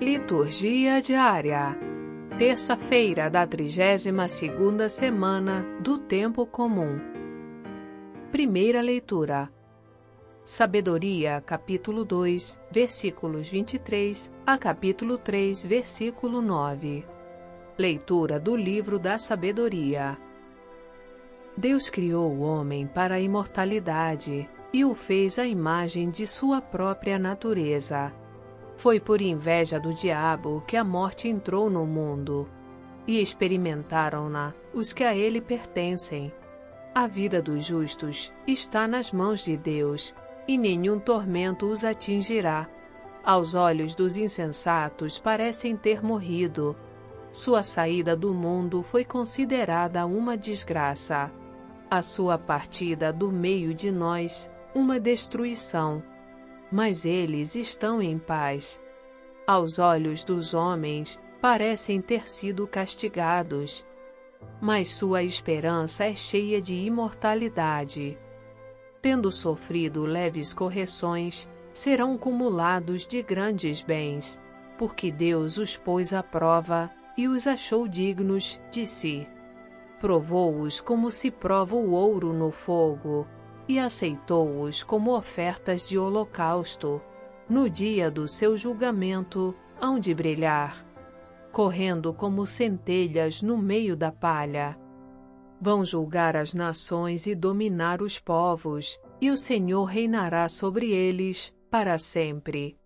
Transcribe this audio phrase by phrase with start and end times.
[0.00, 1.76] Liturgia diária.
[2.38, 6.98] Terça-feira da 32ª semana do tempo comum.
[8.32, 9.52] Primeira leitura.
[10.42, 17.04] Sabedoria, capítulo 2, versículos 23 a capítulo 3, versículo 9.
[17.76, 20.16] Leitura do livro da Sabedoria.
[21.54, 27.18] Deus criou o homem para a imortalidade e o fez à imagem de sua própria
[27.18, 28.10] natureza
[28.80, 32.48] foi por inveja do diabo que a morte entrou no mundo,
[33.06, 36.32] e experimentaram-na os que a ele pertencem.
[36.94, 40.14] A vida dos justos está nas mãos de Deus,
[40.48, 42.66] e nenhum tormento os atingirá.
[43.22, 46.74] Aos olhos dos insensatos parecem ter morrido.
[47.30, 51.30] Sua saída do mundo foi considerada uma desgraça.
[51.90, 56.02] A sua partida do meio de nós, uma destruição
[56.70, 58.80] mas eles estão em paz.
[59.46, 63.84] Aos olhos dos homens, parecem ter sido castigados,
[64.60, 68.18] mas sua esperança é cheia de imortalidade.
[69.02, 74.40] Tendo sofrido leves correções, serão cumulados de grandes bens,
[74.78, 79.26] porque Deus os pôs à prova e os achou dignos de si.
[79.98, 83.26] Provou-os como se prova o ouro no fogo
[83.70, 87.00] e aceitou-os como ofertas de holocausto.
[87.48, 90.84] No dia do seu julgamento, hão de brilhar,
[91.52, 94.76] correndo como centelhas no meio da palha.
[95.60, 101.96] Vão julgar as nações e dominar os povos, e o Senhor reinará sobre eles para
[101.96, 102.76] sempre.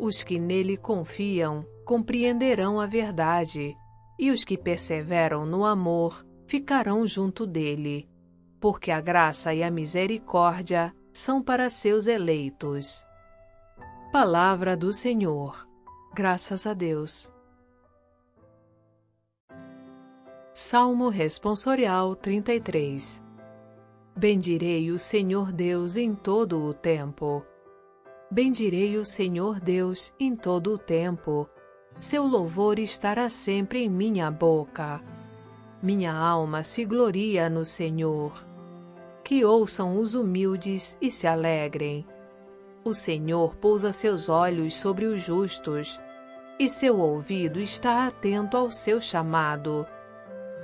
[0.00, 3.76] Os que nele confiam compreenderão a verdade,
[4.18, 8.11] e os que perseveram no amor ficarão junto dele
[8.62, 13.04] porque a graça e a misericórdia são para seus eleitos.
[14.12, 15.66] Palavra do Senhor.
[16.14, 17.34] Graças a Deus.
[20.52, 23.20] Salmo Responsorial 33
[24.16, 27.44] Bendirei o Senhor Deus em todo o tempo.
[28.30, 31.50] Bendirei o Senhor Deus em todo o tempo.
[31.98, 35.02] Seu louvor estará sempre em minha boca.
[35.82, 38.51] Minha alma se gloria no Senhor
[39.24, 42.06] que ouçam os humildes e se alegrem.
[42.84, 46.00] O Senhor pousa seus olhos sobre os justos,
[46.58, 49.86] e seu ouvido está atento ao seu chamado.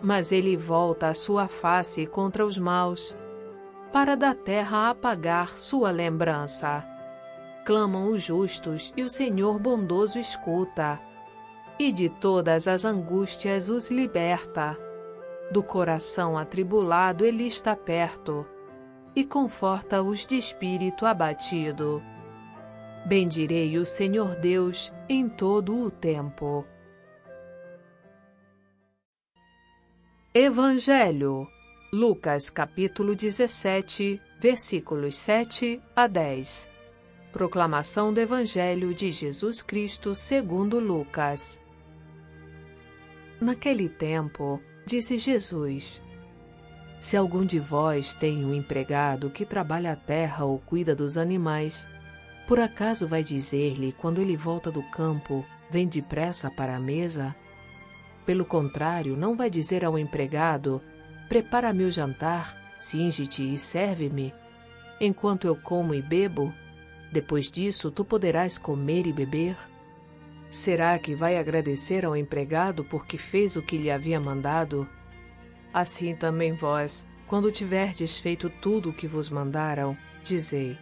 [0.00, 3.16] Mas ele volta a sua face contra os maus,
[3.92, 6.84] para da terra apagar sua lembrança.
[7.64, 11.00] Clamam os justos, e o Senhor bondoso escuta,
[11.78, 14.76] e de todas as angústias os liberta.
[15.54, 18.44] Do coração atribulado ele está perto
[19.14, 22.02] e conforta os de espírito abatido.
[23.06, 26.66] Bendirei o Senhor Deus em todo o tempo.
[30.34, 31.46] Evangelho
[31.92, 36.68] Lucas capítulo 17, versículos 7 a 10.
[37.32, 41.60] Proclamação do Evangelho de Jesus Cristo segundo Lucas.
[43.40, 46.02] Naquele tempo, disse Jesus:
[47.00, 51.88] Se algum de vós tem um empregado que trabalha a terra ou cuida dos animais,
[52.46, 57.34] por acaso vai dizer-lhe, quando ele volta do campo, vem depressa para a mesa?
[58.26, 60.80] Pelo contrário, não vai dizer ao empregado,
[61.28, 64.32] prepara-me o jantar, cinge-te e serve-me,
[65.00, 66.52] enquanto eu como e bebo?
[67.12, 69.56] Depois disso, tu poderás comer e beber?
[70.54, 74.88] Será que vai agradecer ao empregado porque fez o que lhe havia mandado?
[75.72, 80.78] Assim também vós, quando tiverdes feito tudo o que vos mandaram, dizei: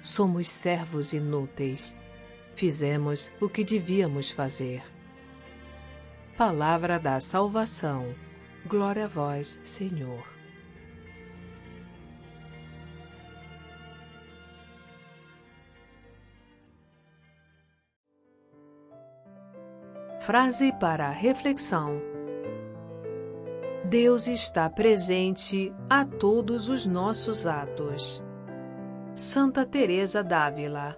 [0.00, 1.94] Somos servos inúteis.
[2.56, 4.82] Fizemos o que devíamos fazer.
[6.34, 8.14] Palavra da salvação.
[8.66, 10.31] Glória a vós, Senhor.
[20.22, 22.00] Frase para reflexão:
[23.84, 28.22] Deus está presente a todos os nossos atos.
[29.16, 30.96] Santa Teresa d'Ávila